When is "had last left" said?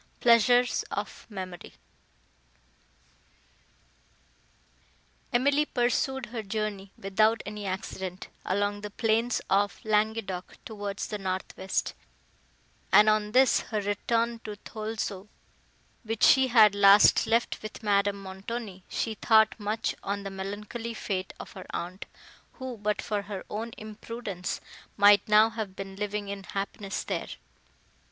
16.47-17.61